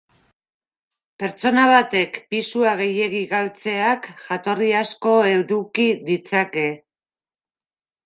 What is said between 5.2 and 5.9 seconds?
eduki